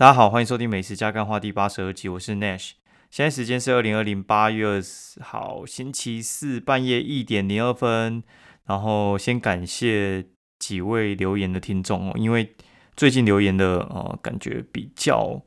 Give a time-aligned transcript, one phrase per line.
[0.00, 2.70] 大家好，欢迎收听《美食加干话》第八十二集，我是 Nash。
[3.10, 8.24] 现在时间是二零二零八月二十号星期四半夜一点零二分。
[8.64, 10.24] 然后先感谢
[10.58, 12.54] 几位留言的听众哦，因为
[12.96, 15.42] 最近留言的呃感觉比较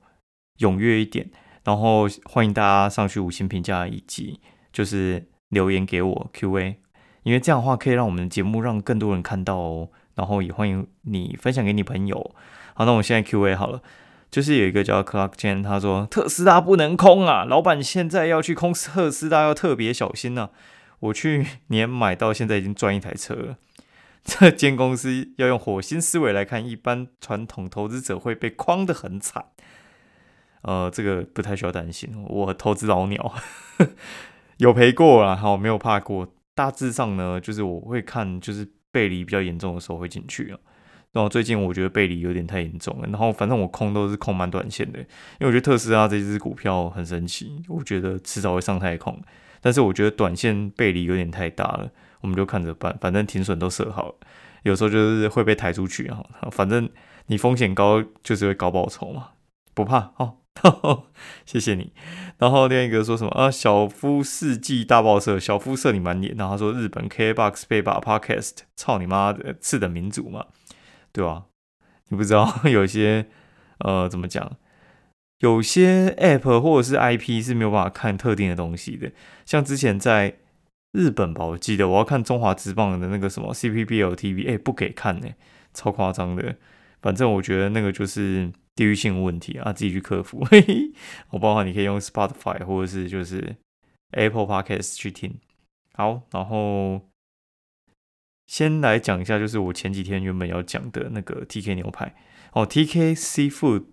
[0.60, 1.32] 踊跃一点。
[1.64, 4.40] 然后欢迎大家上去五星评价以及
[4.72, 6.78] 就是留言给我 Q&A，
[7.24, 9.90] 因为这样的话可以让我们的节目让更多人看到哦。
[10.14, 12.36] 然后也欢迎你分享给你朋友。
[12.76, 13.82] 好，那我现在 Q&A 好了。
[14.34, 20.50] 就是有一个叫 Clark Chen，他说特斯拉不能空啊，老板现在要去空特斯拉要特别小心呐。
[21.02, 23.58] 我去年买到现在已经赚一台车了。
[24.24, 29.46] 这间公司要用火星思维来看，一般传统投资者会被框得很惨。
[30.64, 33.36] 呃，这个不太需要担心，我投资老鸟
[34.58, 36.34] 有赔过啊，好没有怕过。
[36.56, 40.58] 大致上呢，就是我会看，就是背离比较严重的时候会进去啊。
[41.14, 45.06] 然后最近我觉得背离有点太严重了，然后反正我空都是空蛮短线的，因
[45.42, 49.18] 为我觉得特斯拉这只股票很神奇，我觉得迟早会上太空，
[49.62, 54.16] 但是我觉得短线背离有点太大了，我们就看着办，反正停损都设好了，
[54.64, 56.90] 有时候就是会被抬出去啊，反正
[57.28, 59.30] 你风险高就是会高报酬嘛，
[59.76, 60.38] 不怕哦，
[61.46, 61.94] 谢谢你。
[62.40, 63.52] 然后另一个说什么啊？
[63.52, 70.48] 小夫世纪大报社，小夫射你满脸，然后他说日本 KBox 被把 Podcast，操你妈的次等民主嘛。
[71.14, 71.46] 对啊，
[72.10, 73.28] 你不知道 有些
[73.78, 74.58] 呃怎么讲，
[75.40, 79.12] 有些 App 或者是 IP 是没有办法看特定的东西的。
[79.46, 80.38] 像之前在
[80.92, 85.30] 日本吧，我记得我要看中华职棒的那个什么 CPBL TV，哎，不给看呢，
[85.74, 86.56] 超夸张的。
[87.02, 90.44] 反正我觉得那个就是地域性问题啊，自己去克服。
[91.30, 93.56] 我包括你可以用 Spotify 或者是就是
[94.12, 95.36] Apple Podcast 去听。
[95.94, 97.02] 好，然后。
[98.46, 102.14] 先来讲一下，就是我前几天原本要讲的那个 TK 牛排
[102.52, 103.86] 哦，TK Seafood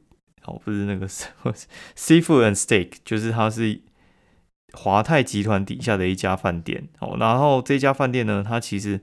[0.45, 1.09] 哦，不是那个
[1.97, 3.81] Seafood and Steak，就是它是
[4.73, 7.17] 华泰集团底下的一家饭店哦。
[7.19, 9.01] 然后这家饭店呢，它其实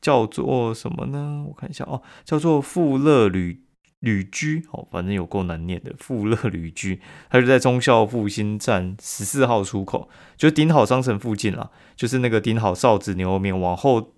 [0.00, 1.44] 叫做什么呢？
[1.46, 3.62] 我看一下哦，叫做富乐旅
[4.00, 7.00] 旅居哦，反正有够难念的富乐旅居，
[7.30, 14.14] 它就在中校复兴站十四号出口，就顶好商城附近啦，就是那个顶好臊子牛肉面往后。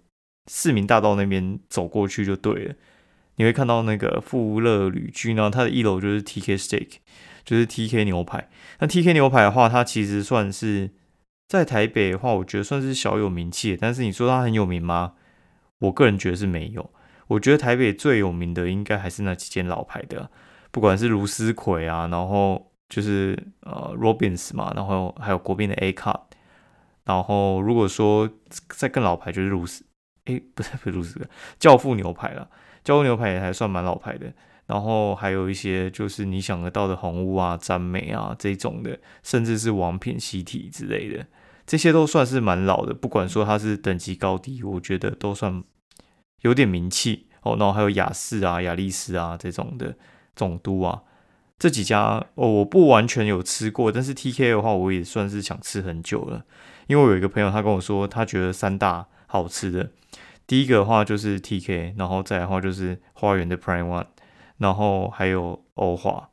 [0.48, 2.75] 市民大道那边走过去就对了，
[3.36, 6.88] 你会看到那个富乐旅居呢，它的一楼就是 T K Steak，
[7.44, 8.48] 就是 T K 牛排。
[8.81, 10.91] 那 T K 牛排的话，它其实算是
[11.47, 13.76] 在台北的话，我觉得算是小有名气。
[13.76, 15.12] 但是你说它很有名吗？
[15.78, 16.91] 我个人觉得是没有。
[17.28, 20.31] 我觉得台北最有名的应该还是那几间老牌的，
[20.70, 26.22] 不管是卢思奎啊，然后就是呃 Robins 嘛，然后还有国宾的 A Cut，
[27.04, 28.28] 然后如果说
[28.70, 29.84] 再更老牌，就是卢思。
[30.28, 31.28] 哎，不是不是这个
[31.58, 32.48] 教父牛排了，
[32.84, 34.32] 教父牛排也还算蛮老牌的。
[34.66, 41.26] 然后还有一些就是你想得到的红屋啊、詹美啊这种的，甚至是王品西体之类的，
[41.66, 42.92] 这些都算是蛮老的。
[42.92, 45.64] 不管说它是等级高低，我觉得都算
[46.42, 47.56] 有点名气哦。
[47.58, 49.96] 然后还有雅士啊、雅丽丝啊这种的
[50.36, 51.02] 总督啊，
[51.58, 56.44] 这几家哦，我不完全有吃过，但是 T K 的话，我也算是想吃很久了。
[56.88, 59.92] 因为我有一个朋友，他跟我说，他觉得三大好吃的。
[60.48, 64.06] 第一个的话就是 T K，然后再的话就是花园的 Prime One，
[64.56, 66.31] 然后还有欧华，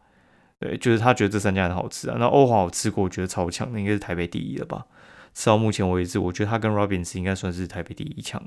[0.58, 2.16] 对，就是他觉得这三家很好吃啊。
[2.18, 4.86] 那欧华我吃过，我觉得超强，那应该是台北第一了吧？
[5.34, 8.42] 吃到目前为止，我觉得他跟 Robins 应该算是台北第一强。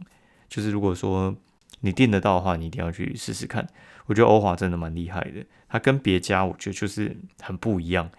[0.49, 1.37] 就是如果说
[1.81, 3.69] 你订得到的话，你一定要去试试看。
[4.07, 8.11] 我觉得欧华真的蛮厉害的，它跟别家我觉得就是很不一样。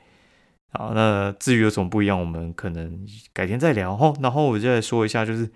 [0.72, 4.16] 好，那至于有什么不一样，我们可能改天再聊。
[4.22, 5.50] 然后我再说一下，就是。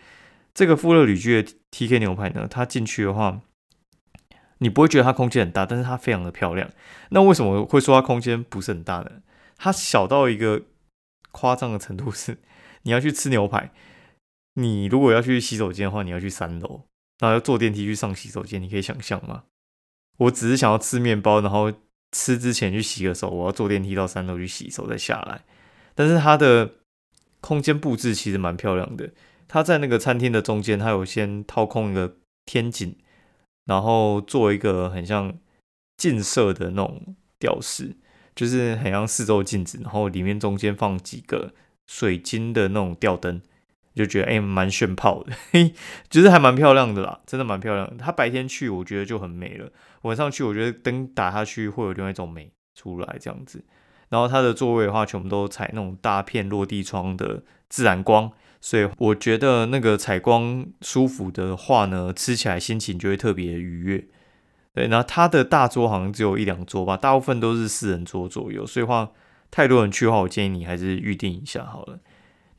[0.53, 3.41] 这个富乐旅居的 T K 牛排呢，它进去的话，
[4.59, 6.69] 你不会觉得它空间很大，但是它非常的漂亮。
[7.09, 9.23] 那为什么会说它空间不是很大呢？
[9.57, 10.61] 它小到一个
[11.31, 12.37] 夸张的程度是，
[12.83, 13.71] 你要去吃牛排，
[14.53, 16.83] 你如果要去洗手间的话，你要去三楼，
[17.19, 19.43] 然后要坐电梯去上洗手间，你可以想象吗？
[20.17, 21.73] 我只是想要吃面包，然后
[22.11, 25.41] 吃之前去洗个手，我要坐电梯到三楼去洗手再下来。
[25.95, 26.75] 但是它的
[27.41, 29.11] 空间布置其实蛮漂亮的。
[29.47, 32.95] 他在那个餐厅的中间，他有先掏空一个天井，
[33.65, 35.37] 然后做一个很像
[35.97, 37.95] 镜射的那种吊饰，
[38.35, 41.53] 就是很像四周镜子，然后里面中间放几个
[41.87, 43.41] 水晶的那种吊灯，
[43.93, 45.73] 就觉得哎蛮炫炮的，嘿，
[46.09, 47.97] 就是还蛮漂亮的啦，真的蛮漂亮。
[47.97, 53.63] 他白天去我觉得就很美了，晚上去我觉得灯打下去会有另外一种美出来这样子。
[54.09, 58.31] 然后它的座位的话，全部都采那种大片落地窗的自然光。
[58.63, 64.07] 所以我觉得那个采光舒服的话呢，吃起来心情就会特别愉悦。
[64.73, 69.11] 对，那它的大桌好像只有一两桌吧，大部分都是四人桌左右，所以话
[69.51, 71.99] 太多人去的话，我建议你还是预定一下好了。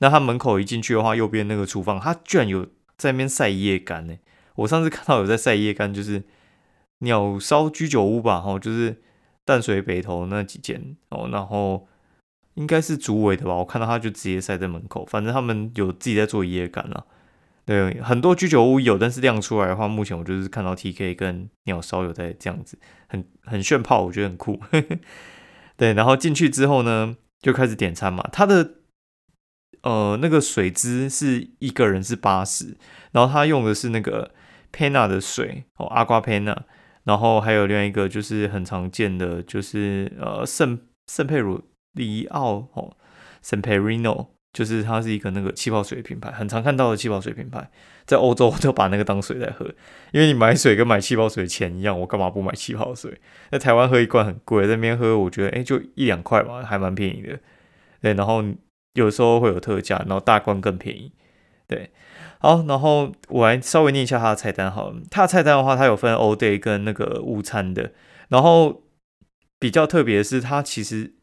[0.00, 2.66] 那他门口一进去的话，右边那个厨房，他居然有
[2.98, 4.14] 在那边晒叶干呢。
[4.56, 6.22] 我上次看到有在晒叶干，就是
[6.98, 9.00] 鸟烧居酒屋吧，哦，就是
[9.46, 11.88] 淡水北头那几间哦，然后
[12.54, 17.06] 应该是竹尾的吧，我看到他就直接晒在门口，反正他们有自己在做叶干了。
[17.66, 22.78] 对，很多居酒屋有，但是亮出来的话，目前我就是看到 T K 跟鸟烧有在这样子，
[23.08, 24.60] 很很炫炮，我觉得很酷。
[25.76, 28.28] 对，然后进去之后呢，就开始点餐嘛。
[28.30, 28.74] 他的
[29.82, 32.76] 呃那个水资是一个人是八十，
[33.12, 34.32] 然后他用的是那个
[34.70, 36.56] Pena 的水哦，阿瓜 Pena，
[37.04, 41.62] 然后还有另外一个就是很常见的就是呃圣圣佩鲁
[41.94, 42.96] 里奥哦，
[43.42, 44.28] 圣佩 Reno。
[44.54, 47.68] 就是它是一个那个气泡水品牌，很常看到的气泡水品牌，
[48.06, 49.66] 在欧洲就把那个当水在喝，
[50.12, 53.20] 因为你买水跟买气泡水的钱一样，我干嘛不买气泡水？
[53.50, 57.36] 在台湾喝一罐很贵，在那边喝我觉得哎就一两块嘛，还蛮便宜的。
[58.00, 58.44] 对，然后
[58.92, 61.10] 有时候会有特价，然后大罐更便宜。
[61.66, 61.90] 对，
[62.38, 65.02] 好，然后我来稍微念一下它的菜单好了。
[65.10, 67.90] 它的菜单的话，它有分 all day 跟那个午餐的，
[68.28, 68.84] 然后
[69.58, 71.14] 比较特别的是它其实。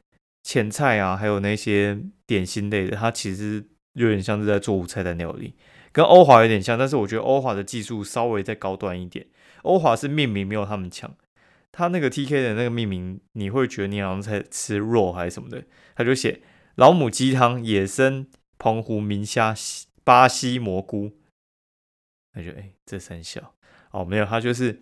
[0.43, 5.55] 前菜啊，还有那些点心类的，它其实有点像是在做午菜单料理，
[5.91, 9.27] 跟欧华有点像，但是我觉得欧华的技术稍微再高端一点。
[9.61, 11.15] 欧华是命名没有他们强，
[11.71, 15.63] 他那个 T K 的那个命名，你会觉得你好像在吃肉还是什么的，
[15.95, 16.41] 他就写
[16.75, 18.25] 老母鸡汤、野生
[18.57, 19.53] 澎湖明虾、
[20.03, 21.11] 巴西蘑菇，
[22.33, 23.53] 那就哎这三小
[23.91, 24.81] 哦没有，它就是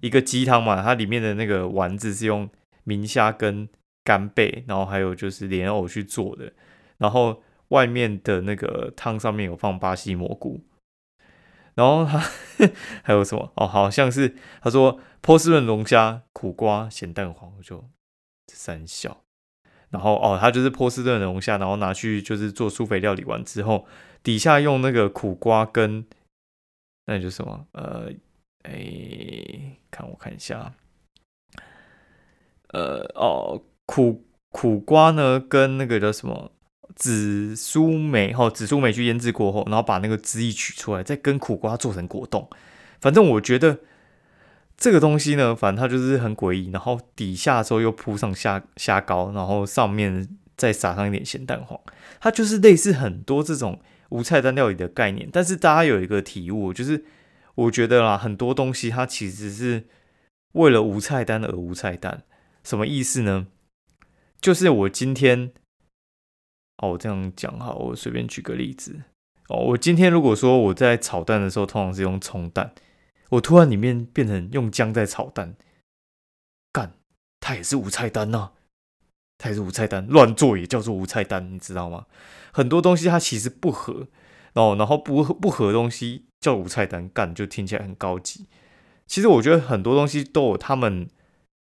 [0.00, 2.48] 一个鸡汤嘛，它里面的那个丸子是用
[2.84, 3.68] 明虾跟。
[4.04, 6.52] 干贝，然后还有就是莲藕去做的，
[6.98, 10.60] 然后外面的那个汤上面有放巴西蘑菇，
[11.74, 12.18] 然后它
[13.02, 13.66] 还有什么哦？
[13.66, 17.82] 好像是他说波士顿龙虾、苦瓜、咸蛋黄，就
[18.52, 19.22] 三小。
[19.88, 23.86] 然后哦，它就是波士顿龙虾，然后拿去就是做苏肥料理完之后，
[24.22, 26.04] 底下用那个苦瓜跟
[27.06, 28.12] 那就什么呃，
[28.64, 30.74] 哎，看我看一下，
[32.68, 33.62] 呃哦。
[33.86, 36.52] 苦苦瓜呢，跟那个叫什么
[36.94, 42.48] 紫苏梅哈，紫苏梅去腌制过后，然后把那个汁液取出来，再跟苦瓜做成果冻。
[43.00, 43.80] 反正我觉得
[44.76, 46.70] 这个东西呢，反正它就是很诡异。
[46.70, 51.78] 然后底下之后又铺上虾虾膏，然后上面再撒上一点咸蛋黄，
[52.20, 55.28] 它就是类似很多这种无菜单料理的概念。
[55.32, 57.04] 但是大家有一个体悟，就是
[57.56, 59.84] 我觉得啦，很多东西它其实是
[60.52, 62.22] 为了无菜单而无菜单。
[62.62, 63.48] 什么意思呢？
[64.44, 65.52] 就是我今天，
[66.76, 69.04] 哦，我这样讲哈，我随便举个例子
[69.48, 72.74] 哦，我今天如果说我在炒蛋的时候，通常是用葱蛋，
[73.30, 75.56] 我突然里面变成用姜在炒蛋，
[76.70, 76.92] 干，
[77.40, 78.50] 它也是无菜单呐，
[79.38, 82.04] 它也是无菜单，乱做也叫做无菜单，你知道吗？
[82.52, 84.08] 很多东西它其实不合，
[84.52, 88.44] 哦，然后不合不合东西叫无菜单，干就听起来很高级。
[89.06, 91.08] 其实我觉得很多东西都有他们。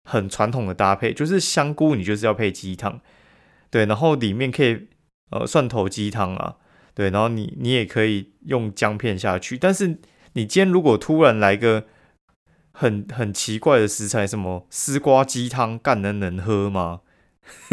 [0.05, 3.01] 很传统的搭配就是香菇，你就是要配鸡汤，
[3.71, 4.89] 对，然后里面可以
[5.31, 6.57] 呃蒜头鸡汤啊，
[6.95, 9.99] 对，然后你你也可以用姜片下去，但是
[10.35, 11.87] 你今天如果突然来个
[12.73, 17.01] 很很奇怪的食材，什么丝瓜鸡汤，干能能喝吗？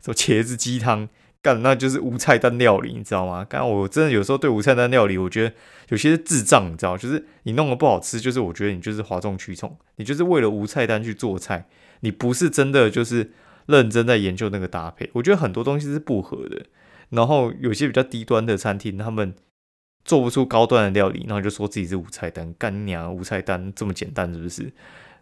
[0.00, 1.08] 什么茄子鸡汤？
[1.42, 3.44] 干，那就是无菜单料理，你知道吗？
[3.48, 5.54] 刚刚我真的有时候对无菜单料理，我觉得
[5.88, 11.66] 有些智障，你知道，就是你弄的不好吃，就是我觉得你就是哗众取宠，你就是为了无菜单去做菜，
[12.00, 13.32] 你不是真的就是
[13.66, 15.10] 认真在研究那个搭配。
[15.14, 16.64] 我觉得很多东西是不合的。
[17.10, 19.34] 然后有些比较低端的餐厅，他们
[20.04, 24.72] 做不出高端的料理，然后就说自己是无菜单，干娘无菜单这么简单是不是？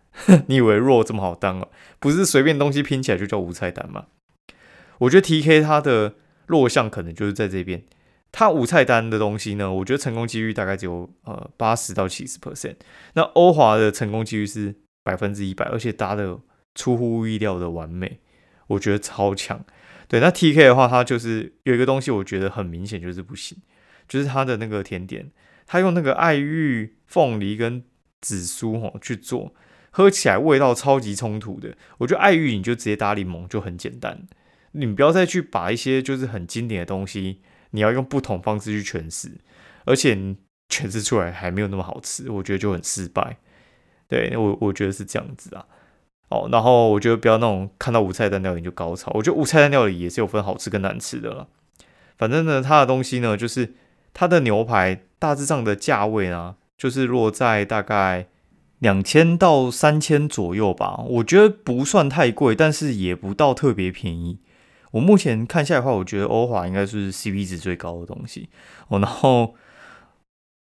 [0.48, 1.68] 你以为肉这么好当啊？
[1.98, 4.06] 不是随便东西拼起来就叫无菜单吗？
[5.00, 6.14] 我觉得 T K 它的
[6.46, 7.82] 弱项可能就是在这边，
[8.32, 12.76] 它五菜单的东西呢，我觉得成功几率大概只有呃八十到七十 percent。
[13.14, 16.38] 那欧华的成功几率是百分之一百，而且搭的
[16.74, 18.20] 出乎意料的完美，
[18.68, 19.64] 我觉得超强。
[20.06, 23.58] 对，那 T K 的话，它就是有一个东西，我觉得很明显就是不行，
[24.08, 25.30] 就是它的那个甜点，
[25.66, 27.84] 它用那个爱玉凤梨跟
[28.20, 29.54] 紫苏哦去做，
[29.90, 31.76] 喝起来味道超级冲突的。
[31.98, 34.26] 我觉得爱玉你就直接搭柠檬就很简单。
[34.72, 39.32] 你不要再去把一些就是很经典的东西，你要用不同方式去诠释，
[39.84, 40.14] 而且
[40.68, 43.38] 诠释出来还没有那么好吃，我觉得就很失败。
[44.06, 45.66] 对我，我觉得是这样子啊。
[46.28, 51.48] 哦，然后我觉得不要那种看到无菜单料理就高潮，我觉得无菜单料理也是有分好吃跟难吃的了。
[52.16, 53.74] 反正呢，它的东西呢，就是
[54.14, 58.28] 它的牛排大致上的价位呢，就是落在大概
[58.78, 64.38] 两千到三千左右吧，我觉得不算太贵，但是也不到特别便宜。
[64.92, 68.48] 我目前看下来的话，我觉得欧华应该是 CP 值最高的东西
[68.88, 68.98] 哦。
[68.98, 69.54] 然后，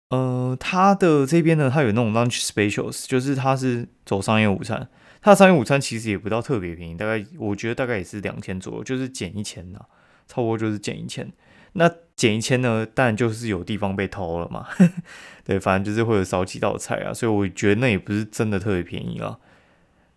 [0.10, 4.90] 呃，它的这边呢，它有那种 lunch specials，就是它是走商业午餐。
[5.22, 9.80] 它的商业午餐其实也不到特别便宜，大概我觉得大概也是两千左右，就是减一千呐，
[10.28, 11.32] 差不多就是减一千。
[11.74, 14.68] 那减一千呢，当然就是有地方被偷了嘛。
[15.44, 19.38] 对，反正就是会有少几道菜啊，所以我觉得那也不是真的特别便宜啊。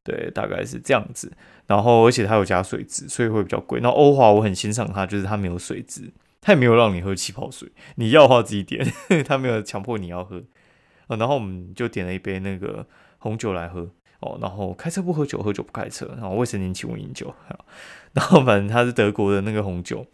[0.04, 1.32] 对，大概是这样子。
[1.68, 3.78] 然后，而且它有加水质，所以会比较贵。
[3.80, 6.10] 那欧华我很欣赏它，就是它没有水质，
[6.40, 8.84] 它也没有让你喝气泡水，你要的话自己点，
[9.24, 10.42] 它没有强迫你要喝。
[11.06, 12.84] 然后我们就点了一杯那个
[13.18, 13.88] 红酒来喝
[14.20, 14.38] 哦。
[14.40, 16.06] 然后开车不喝酒，喝酒不开车。
[16.16, 17.34] 然后未成年请勿饮酒。
[18.14, 20.06] 然后反正它是德国的那个红酒。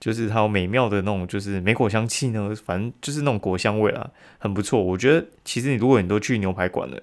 [0.00, 4.82] 就是它有美妙的那种，就是梅果香气呢，反正就是那种果香味啊，很不错。
[4.82, 7.00] 我觉得其实你如果你都去牛排馆了，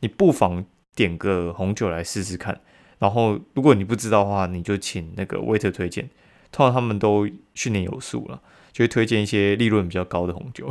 [0.00, 2.60] 你不妨点个红酒来试试看。
[2.98, 6.08] 然后如果你不知道的话，你就请那个 waiter 推荐，
[6.50, 10.70] 通常他们都训练有素了，就会推荐一些利润比较高的红酒。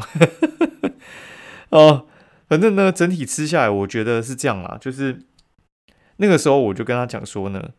[1.69, 2.05] 哦，
[2.47, 4.77] 反正呢，整体吃下来，我觉得是这样啦。
[4.79, 5.23] 就是
[6.17, 7.71] 那个时候我就跟他讲说呢，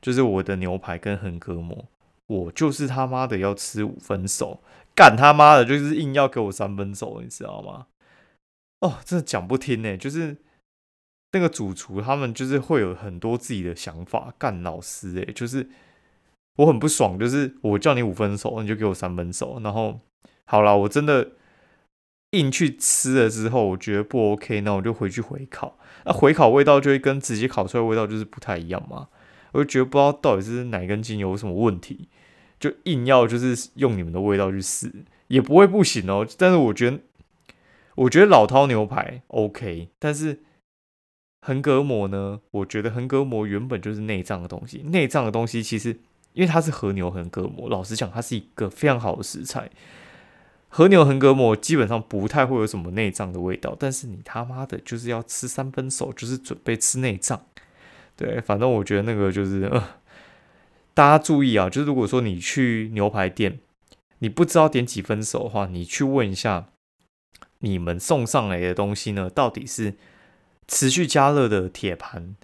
[0.00, 1.86] 就是我的牛排跟横膈膜。
[2.28, 4.60] 我就是他妈的要吃五分熟，
[4.96, 7.86] 干他妈的，就是硬要给我三分熟，你知道吗？
[8.80, 10.36] 哦，真的讲不听呢，就是
[11.32, 15.68] 那个主厨他们就是会有很多自己的想法，干老师哎，就是
[16.56, 20.00] 我很不爽，就是我叫你五分熟，你就给我三分熟，然后
[20.44, 21.32] 好了，我真的
[22.30, 29.08] 硬去吃了之后，我觉得不 OK，那我就回去回烤，那回烤味道就会跟直接烤出来味道就是不太一样嘛，
[29.52, 32.08] 我就觉得不知道到底是哪根筋有什么问题。
[32.58, 34.90] 就硬要就是用你们的味道去试，
[35.28, 36.26] 也不会不行哦。
[36.38, 37.00] 但是我觉得，
[37.96, 40.40] 我觉得老饕牛排 OK，但是
[41.46, 42.40] 横膈膜呢？
[42.50, 45.90] 我觉得横膈膜原本就是内脏的东西，内脏的东西其实
[46.32, 49.70] 因为它是和牛横膈膜，老实讲，它是一个非常好的食材。
[50.68, 57.46] 和牛横膈膜基本上不太会有什么内脏的味道，但是你他妈的就是要吃三分熟，就是准备吃内脏。
[58.16, 59.70] 对，反正我觉得那个就是。
[60.92, 63.60] 大家注意啊，就是如果说你去牛排店，
[64.20, 66.68] 你不知道点几分熟的话，你去问一下
[67.58, 69.94] 你们送上来的东西呢，到底是
[70.68, 72.36] 持续加热的铁盘，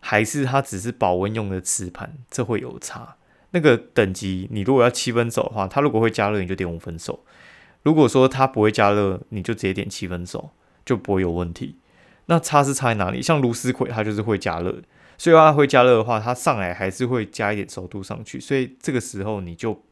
[0.00, 2.18] 还是它只是保温用的瓷盘？
[2.30, 3.16] 这会有差。
[3.50, 7.20] 那个等级，你如果要七分熟的话，它如果会加热，你就点五分熟；
[7.82, 10.50] 如果说它不会加热，你就直接点七分熟，
[10.84, 11.78] 就不会有问题。
[12.26, 13.22] 那差是差在哪里？
[13.22, 14.82] 像芦丝葵，它就是会加热。
[15.16, 19.84] 所以它会加热的话，它上来还是会加一点熟度上去，所以这个时候你就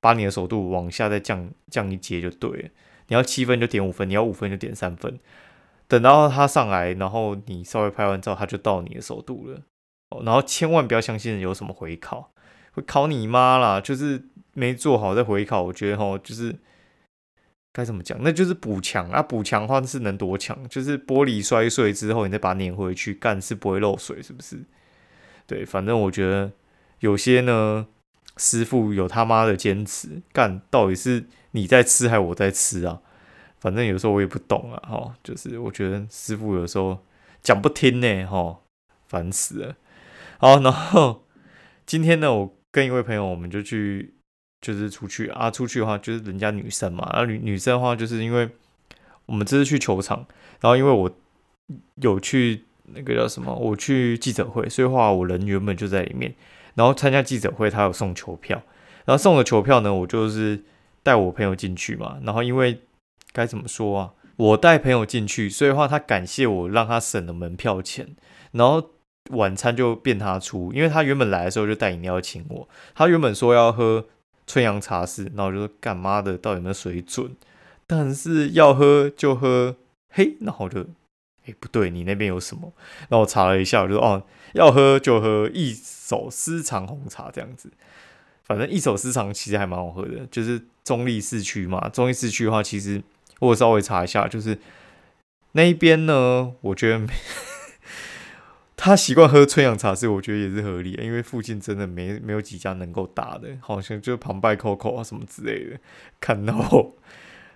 [0.00, 2.68] 把你的熟度往下再降降一阶就对了。
[3.08, 5.18] 你要七分就点五分，你要五分就点三分。
[5.90, 9.60] 等到他上来，然后你稍微拍完照，他就到你的手度了。
[10.24, 12.32] 然后千万不要相信有什么回烤，
[12.72, 13.80] 会烤你妈啦！
[13.80, 14.22] 就是
[14.54, 16.56] 没做好再回烤，我觉得哈，就是。
[17.72, 18.18] 该怎么讲？
[18.20, 19.22] 那就是补强啊！
[19.22, 20.58] 补强的话是能多强？
[20.68, 24.64] 就是玻璃摔碎之后，你再把它粘回去，干是不会漏水，是不是？
[25.46, 26.50] 对，反正我觉得
[26.98, 27.86] 有些呢，
[28.36, 33.00] 师傅有他妈的坚持，干到底是你在吃还是我在吃啊？
[33.60, 36.98] 反正有时候我也不懂啊，哈，就是我觉得师傅有时候
[37.40, 38.58] 讲不听呢，哈，
[39.06, 39.76] 烦死了。
[40.38, 41.22] 好，然后
[41.86, 44.14] 今天呢，我跟一位朋友，我们就去。
[44.62, 48.46] 就是出去啊，出去的话就是人家女生嘛，然后女女生的话就是因为
[49.24, 50.26] 我们这次去球场，
[50.60, 51.10] 然后因为我
[51.94, 56.34] 有去那个叫什么，我去记者会，所以话我人原本就在里面，
[56.74, 58.62] 然后参加记者会他有送球票，
[59.06, 60.62] 然后送的球票呢，我就是
[61.02, 62.82] 带我朋友进去嘛，然后因为
[63.32, 68.16] 该怎么说啊，我带朋友进去，所以的话他感谢我让他省了门票钱，
[68.52, 68.90] 然后
[69.30, 74.06] 晚餐就变他出，因为他原本来的时候就带饮料请我，他原本说要喝。
[74.46, 77.36] 春阳茶室，然后我就说干妈的到底有没有水准？
[77.86, 79.76] 但是要喝就喝，
[80.08, 80.80] 嘿，然后就，
[81.46, 82.72] 哎，不对，你那边有什么？
[83.08, 87.70] 然后我查了一下，我就说哦，要喝就喝一手私藏红茶这样子。
[88.42, 91.88] 反正一手私藏其实还蛮好喝的，就是中立市区嘛。
[91.88, 93.00] 中立市区的话，其 实
[93.40, 94.56] 我稍微查一下，就是
[95.52, 97.06] 那一边呢，我觉得。
[98.82, 105.78] 他习惯喝春阳茶是，我觉得也是合理，因为附近真的没没有几家能够打的，好像就旁拜 Coco 啊什么之类的。
[106.18, 106.54] 看到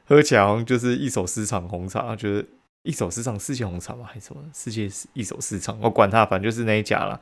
[0.04, 2.46] 喝起来好像就是一手市场红茶，觉得
[2.82, 4.04] 一手市场世界红茶吗？
[4.06, 5.78] 还是什么世界一手市场？
[5.80, 7.18] 我管他，反正就是那一家啦，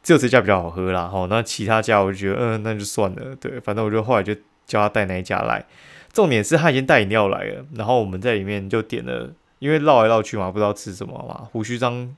[0.00, 1.08] 只有这家比较好喝啦。
[1.08, 3.34] 哈，那其他家我就觉得，嗯，那就算了。
[3.34, 4.32] 对，反正我就后来就
[4.64, 5.66] 叫他带那一家来。
[6.12, 11.48] 重点是他已经带饮料来了，然后我们在里面就点了因为绕来绕去嘛，不知道吃什么嘛。
[11.52, 12.16] 胡须章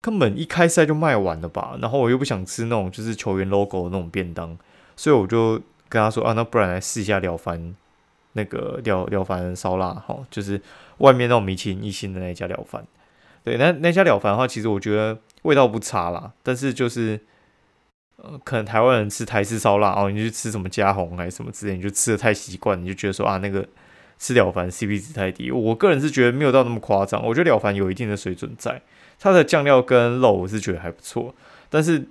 [0.00, 4.56] 根本一开赛就卖完了吧，然后我又不想吃那种就是球员 logo 那种便当，
[4.96, 7.74] 所以我就跟他说啊，那不然来试一下了凡
[8.32, 10.60] 那个了了凡烧腊哈，就是
[10.98, 12.84] 外面那种米其林一星的那家了凡。
[13.44, 17.20] 对，那那家了凡的话，其实我觉得味道不差啦，但是就是
[18.22, 23.66] 呃，可能台湾人吃台式烧腊哦，你去吃什么嘉宏还是什么之类，你就吃的太习惯，你就觉得说啊那个。
[24.18, 27.26] 吃了凡 CP 值太低，我个人是觉得没有到那么夸张。
[27.26, 28.80] 我觉得了凡有一定的水准在，
[29.18, 31.34] 它的酱料跟肉我是觉得还不错，
[31.68, 32.06] 但是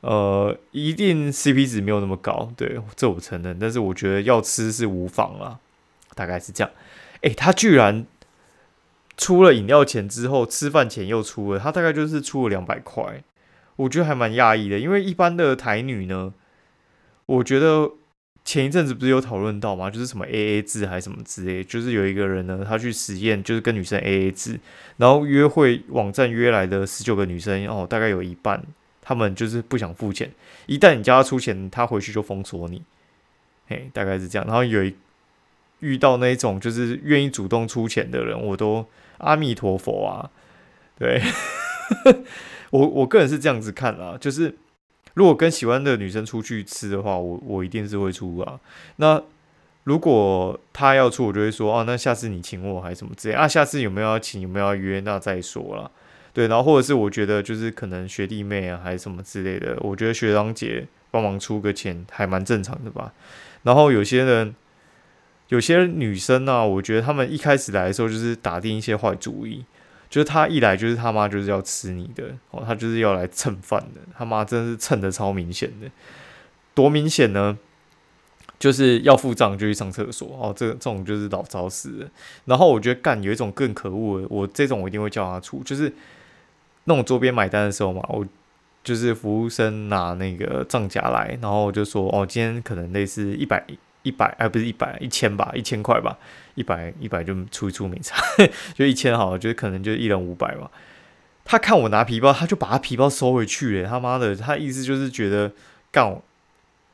[0.00, 3.58] 呃，一定 CP 值没有那么高，对，这我承认。
[3.58, 5.58] 但是我觉得要吃是无妨啦，
[6.14, 6.72] 大概是这样。
[7.20, 8.06] 诶，他居然
[9.18, 13.22] 出了饮料钱之后，吃饭钱又出了，他大概就是出了两百块，
[13.76, 16.32] 我觉得还蛮讶异的，因为一般的台女呢，
[17.26, 17.92] 我觉得。
[18.46, 19.88] 前一阵子不是有讨论到吗？
[19.88, 24.60] 就是什么 A A 制还是什么之类，就是有一个人呢，他去实验，就是跟女生 A A 制，
[24.98, 28.62] 然后约会网站约来的十九个女生哦，大概有一半，
[29.00, 30.30] 他们就是不想付钱，
[30.66, 32.82] 一旦你叫他出钱，他回去就封锁你，
[33.66, 34.46] 嘿，大概是这样。
[34.46, 34.94] 然后有一
[35.80, 40.30] 遇到那种就是愿意主动出钱的人，我都阿弥陀佛啊，
[40.98, 41.22] 对
[42.74, 44.54] 我我个人是这样子看啊，就是。
[45.16, 48.58] 如果跟喜欢的女生出去吃的话，我我一定是会出啊。
[48.96, 49.22] 那
[49.84, 53.46] 如果她要出，我就会说哦，那下次你请我还是什么之类啊？
[53.46, 55.88] 下次有没有要请，有没有要约，那再说了。
[56.32, 63.12] 对，然后或者是我觉得就是可能学弟妹啊，还是什么之类的，我觉得学长姐帮忙出个钱还蛮正常的吧。
[63.62, 64.52] 然后有些人，
[65.46, 69.64] 有些女生呢，我觉得他们一开始来的时候就是打定一些坏主意。
[70.14, 75.90] 就是他一来就是他妈就是要吃你的哦，他就是要来蹭饭的，他妈真的是蹭的超明显的，
[76.72, 77.58] 多明显呢？
[78.60, 82.08] 就是要付账就去上厕所哦，这这种就是老早死。
[82.44, 85.92] 然后我觉得干有一种更可恶的，我这种我一定会叫他出，就是
[86.84, 88.24] 那种桌边买单的时候嘛，我
[88.84, 93.66] 就是服务生拿那个账夹来，然后我就说哦，今天可能类似一百。
[94.04, 96.16] 一百哎，不是一百，一千吧，一千块吧，
[96.54, 98.22] 一百一百就出一出没差，
[98.76, 100.70] 就一千好了，就可能就一人五百吧。
[101.44, 103.88] 他看我拿皮包，他就把他皮包收回去了。
[103.88, 105.52] 他妈的，他意思就是觉得
[105.90, 106.22] 干我，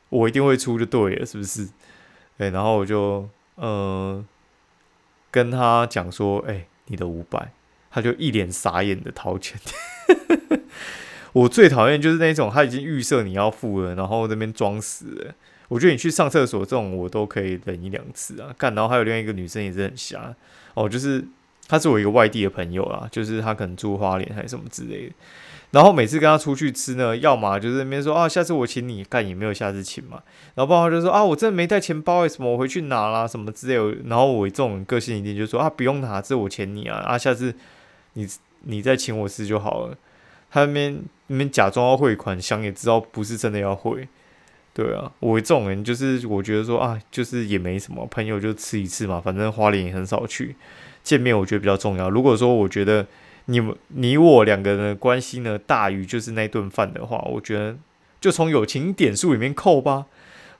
[0.09, 1.69] 我一定会出就对了，是不是？
[2.37, 4.25] 对，然后我就呃
[5.29, 7.51] 跟他讲说，哎，你的五百，
[7.91, 9.59] 他就一脸傻眼的掏钱。
[11.33, 15.33] 我最讨厌就是那种他已经预设你要付了，然后那边装死。
[15.71, 18.75] 我觉得你去上厕所这种我都可以忍一两次啊，干。
[18.75, 20.35] 然后还有另外一个女生也是很瞎
[20.73, 21.23] 哦，就是
[21.69, 25.13] 她是我一个外地的朋友啊，就是她可能住花莲还是什么之类的。
[25.71, 30.21] 然后每次跟她出去吃呢，要么就是那边说啊，下次我请你，干也没有下次请嘛。
[30.55, 33.75] 然后爸爸就说啊，我真的没带钱包，什么我回去拿啦什么之类。
[34.07, 37.55] 然后我这种个性一定就说啊，不用拿，这我请你啊，啊下次
[38.15, 38.27] 你
[38.63, 39.97] 你再请我吃就好了。
[40.51, 44.05] 他那边那边假装要汇款，想也知道不是真的要汇。
[44.73, 50.55] 对啊，我这种人就是我觉得说啊，就是也没什么朋友就吃一次嘛，反正花莲也很少去
[51.03, 52.09] 见面，我觉得比较重要。
[52.09, 53.05] 如果说我觉得
[53.45, 57.75] 你们你我两个人的关系呢大于就是那顿饭的话，我觉得
[58.21, 60.05] 就从友情点数里面扣吧。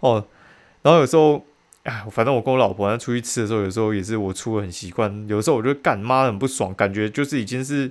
[0.02, 0.28] 哦，
[0.82, 1.46] 然后有时候
[1.84, 7.90] 哎，反正我跟我老婆出去吃的时候，有时候也是我出的很习惯，有时候我就干妈很不爽，感觉就是已经是。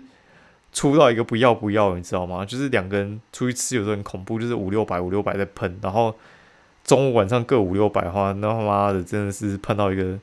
[0.72, 2.44] 出到一个不要不要，你知道吗？
[2.44, 6.14] 就是两个人出去吃，有时候很恐怖，就是五六百五六百在喷，然后
[6.84, 10.18] 中午晚上各五六百的话，那他妈的真的是喷到一个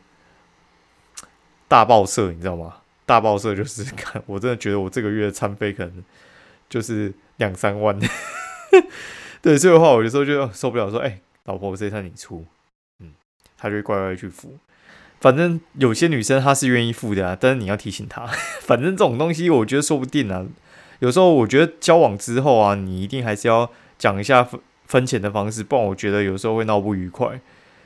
[1.68, 2.78] 大爆社，你知道吗？
[3.06, 6.04] 大爆社就是看，我真的觉得我这个月的餐费可能
[6.70, 7.98] 就是两三万。
[9.42, 12.46] 对，所以的话，我有时候就受不了，说：“哎，老婆，我这餐你出。”
[13.00, 13.14] 嗯，
[13.58, 14.58] 他就会乖乖去付。
[15.20, 18.28] 反正有些女生她是愿意付的啊，但是你要提醒她。
[18.62, 20.46] 反正这种东西，我觉得说不定啊。
[21.00, 27.40] 有时候我觉得交往之后啊，你一定还是要讲一下分分钱的方式，不然我觉得有时候会闹不愉快。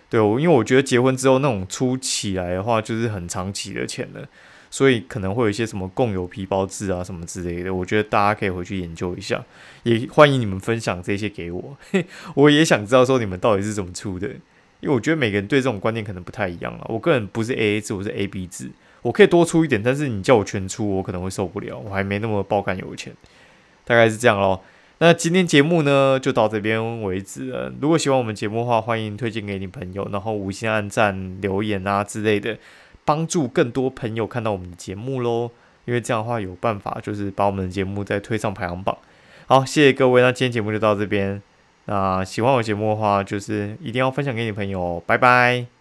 [0.10, 4.28] 对，因为我觉得结婚之后那种出起来的话，就是很长期的钱了，
[4.70, 7.74] 所以可能会有一些什么共有皮包制啊什么之类的。
[7.74, 9.41] 我觉得大家可以回去研究一下，
[9.84, 11.78] 也欢迎你们分享这些给我，
[12.36, 14.30] 我也想知道说你们到底是怎么出的。
[14.82, 16.82] 因为我觉得每个人对这种观念可能不太一样啊。
[16.89, 18.70] 我个人不是 A A 制，我是 A B 制。
[19.04, 21.78] 我可以多出一点，但是你叫我全出，我可能会受不了。
[21.78, 23.12] 我还没那么爆肝有钱，
[23.84, 24.62] 大概是这样咯。
[25.00, 27.74] 那今天节目呢，就到这边为止了。
[27.82, 32.60] 如果喜欢我们节目的话，欢迎推荐给你朋友，然后五星按赞、留言啊之类的，
[33.04, 35.50] 帮助更多朋友看到我们的节目喽。
[35.86, 38.96] 因为这样的话有办法，就是把我们的节目再推上排行榜。
[39.48, 40.22] 好，谢谢各位。
[40.22, 41.41] 那今天节目就到这边。
[41.86, 45.02] 那喜欢我节目的话，就是一定要分享给你朋友。
[45.06, 45.81] 拜拜。